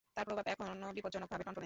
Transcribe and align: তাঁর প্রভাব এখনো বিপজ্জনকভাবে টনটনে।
তাঁর 0.15 0.25
প্রভাব 0.27 0.45
এখনো 0.53 0.87
বিপজ্জনকভাবে 0.97 1.43
টনটনে। 1.45 1.59